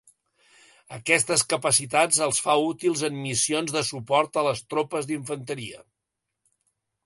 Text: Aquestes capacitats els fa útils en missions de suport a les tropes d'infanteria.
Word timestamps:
Aquestes 0.95 1.43
capacitats 1.53 2.19
els 2.29 2.41
fa 2.47 2.55
útils 2.71 3.05
en 3.09 3.21
missions 3.27 3.77
de 3.77 3.85
suport 3.93 4.43
a 4.43 4.47
les 4.51 4.67
tropes 4.75 5.11
d'infanteria. 5.13 5.89